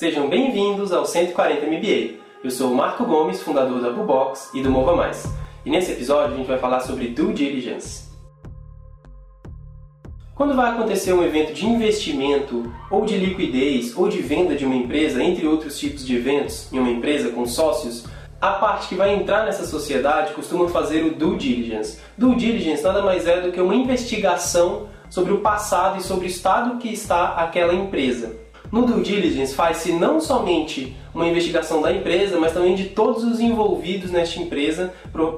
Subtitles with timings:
[0.00, 2.14] Sejam bem-vindos ao 140 MBA.
[2.42, 5.30] Eu sou o Marco Gomes, fundador da Bubox e do Mova Mais.
[5.62, 8.08] E nesse episódio a gente vai falar sobre due diligence.
[10.34, 14.74] Quando vai acontecer um evento de investimento, ou de liquidez, ou de venda de uma
[14.74, 18.06] empresa, entre outros tipos de eventos, em uma empresa com sócios,
[18.40, 22.00] a parte que vai entrar nessa sociedade costuma fazer o due diligence.
[22.16, 26.26] Due diligence nada mais é do que uma investigação sobre o passado e sobre o
[26.26, 28.48] estado que está aquela empresa.
[28.70, 33.40] No due diligence faz-se não somente uma investigação da empresa, mas também de todos os
[33.40, 34.92] envolvidos nesta empresa,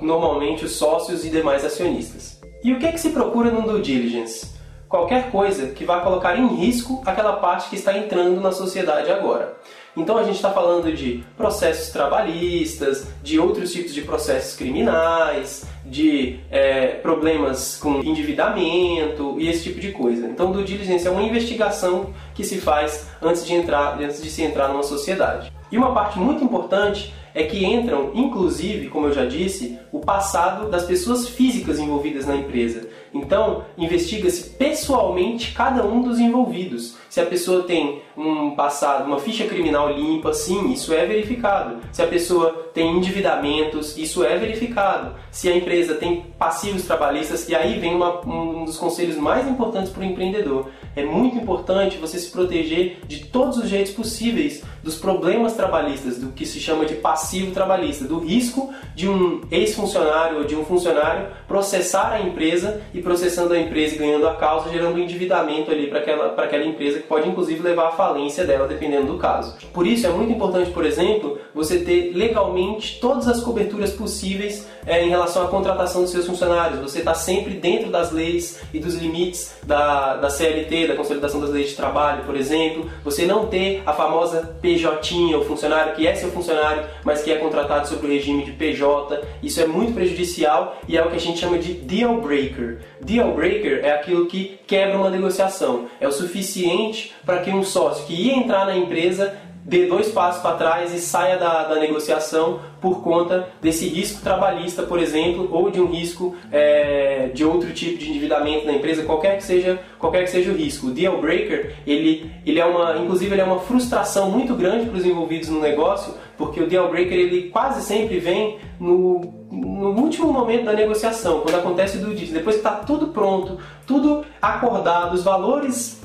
[0.00, 2.40] normalmente os sócios e demais acionistas.
[2.64, 4.58] E o que, é que se procura no due diligence?
[4.88, 9.56] qualquer coisa que vá colocar em risco aquela parte que está entrando na sociedade agora.
[9.96, 16.40] Então a gente está falando de processos trabalhistas, de outros tipos de processos criminais, de
[16.50, 20.26] é, problemas com endividamento e esse tipo de coisa.
[20.26, 24.42] Então, due diligence é uma investigação que se faz antes de entrar, antes de se
[24.42, 25.52] entrar numa sociedade.
[25.70, 30.70] E uma parte muito importante é que entram, inclusive, como eu já disse, o passado
[30.70, 32.88] das pessoas físicas envolvidas na empresa.
[33.28, 36.96] Então, investiga-se pessoalmente cada um dos envolvidos.
[37.10, 41.76] Se a pessoa tem um passado, uma ficha criminal limpa, sim, isso é verificado.
[41.92, 45.14] Se a pessoa tem endividamentos, isso é verificado.
[45.30, 49.92] Se a empresa tem passivos trabalhistas, e aí vem uma, um dos conselhos mais importantes
[49.92, 50.70] para o empreendedor.
[50.96, 56.28] É muito importante você se proteger de todos os jeitos possíveis dos problemas trabalhistas, do
[56.28, 61.28] que se chama de passivo trabalhista, do risco de um ex-funcionário ou de um funcionário
[61.46, 65.88] processar a empresa e processando a empresa e ganhando a causa, gerando um endividamento ali
[65.88, 69.56] para aquela, aquela empresa que pode inclusive levar à falência dela, dependendo do caso.
[69.72, 75.04] Por isso é muito importante, por exemplo, você ter legalmente todas as coberturas possíveis é,
[75.04, 76.80] em relação à contratação dos seus funcionários.
[76.80, 81.50] Você está sempre dentro das leis e dos limites da, da CLT, da Consolidação das
[81.50, 82.88] Leis de Trabalho, por exemplo.
[83.04, 87.36] Você não ter a famosa PJ, o funcionário que é seu funcionário, mas que é
[87.36, 89.20] contratado sob o regime de PJ.
[89.42, 92.78] Isso é muito prejudicial e é o que a gente chama de deal breaker.
[93.08, 95.88] Deal breaker é aquilo que quebra uma negociação.
[95.98, 99.34] É o suficiente para que um sócio que ia entrar na empresa
[99.68, 104.82] dê dois passos para trás e saia da, da, negociação por conta desse risco trabalhista,
[104.82, 109.36] por exemplo, ou de um risco é, de outro tipo de endividamento na empresa, qualquer
[109.36, 110.86] que seja, qualquer que seja o risco.
[110.86, 114.96] O deal breaker, ele, ele é uma, inclusive, ele é uma frustração muito grande para
[114.96, 120.32] os envolvidos no negócio, porque o deal breaker ele quase sempre vem no, no último
[120.32, 125.22] momento da negociação, quando acontece do dia, depois que está tudo pronto, tudo acordado, os
[125.22, 126.00] valores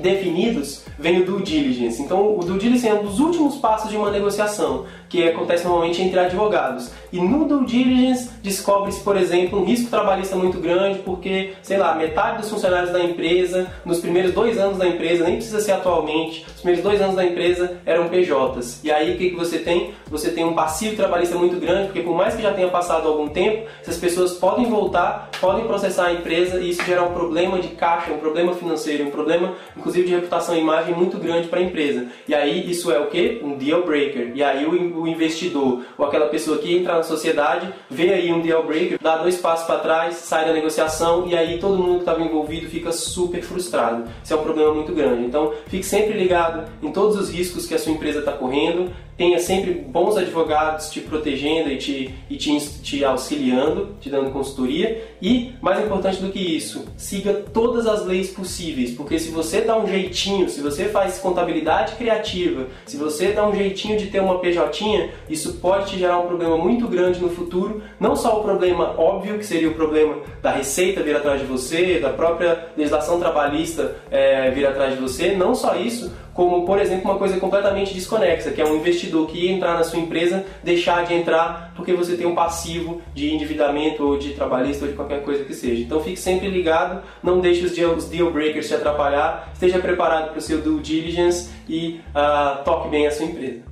[0.00, 2.00] definidos, vem o due diligence.
[2.00, 6.00] Então, o due diligence é um dos últimos passos de uma negociação, que acontece normalmente
[6.00, 6.90] entre advogados.
[7.12, 11.94] E no due diligence descobre-se, por exemplo, um risco trabalhista muito grande, porque, sei lá,
[11.94, 16.46] metade dos funcionários da empresa, nos primeiros dois anos da empresa, nem precisa ser atualmente,
[16.46, 18.80] os primeiros dois anos da empresa eram PJs.
[18.82, 19.92] E aí o que, que você tem?
[20.10, 23.28] Você tem um passivo trabalhista muito grande, porque por mais que já tenha passado algum
[23.28, 27.68] tempo, essas pessoas podem voltar, podem processar a empresa e isso gera um problema de
[27.68, 31.62] caixa, um problema financeiro, um problema, inclusive, de reputação e imagem muito grande para a
[31.62, 32.06] empresa.
[32.26, 33.42] E aí isso é o que?
[33.44, 34.32] Um deal breaker.
[34.34, 38.40] E aí o o investidor ou aquela pessoa que entra na sociedade vê aí um
[38.40, 42.00] deal breaker, dá dois passos para trás, sai da negociação e aí todo mundo que
[42.00, 44.04] estava envolvido fica super frustrado.
[44.22, 45.24] Isso é um problema muito grande.
[45.24, 49.38] Então fique sempre ligado em todos os riscos que a sua empresa está correndo tenha
[49.38, 55.52] sempre bons advogados te protegendo e te, e te, te auxiliando, te dando consultoria e,
[55.60, 59.86] mais importante do que isso, siga todas as leis possíveis, porque se você dá um
[59.86, 64.84] jeitinho, se você faz contabilidade criativa, se você dá um jeitinho de ter uma PJ,
[65.28, 69.38] isso pode te gerar um problema muito grande no futuro, não só o problema óbvio,
[69.38, 74.50] que seria o problema da receita vir atrás de você, da própria legislação trabalhista é,
[74.50, 78.60] vir atrás de você, não só isso, como, por exemplo, uma coisa completamente desconexa, que
[78.60, 82.26] é um investidor que ia entrar na sua empresa deixar de entrar porque você tem
[82.26, 85.82] um passivo de endividamento ou de trabalhista ou de qualquer coisa que seja.
[85.82, 90.30] Então fique sempre ligado, não deixe os deal, os deal breakers te atrapalhar, esteja preparado
[90.30, 93.71] para o seu due diligence e uh, toque bem a sua empresa.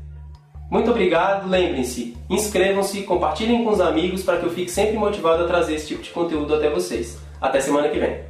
[0.70, 5.46] Muito obrigado, lembrem-se, inscrevam-se, compartilhem com os amigos para que eu fique sempre motivado a
[5.48, 7.18] trazer esse tipo de conteúdo até vocês.
[7.40, 8.20] Até semana que vem.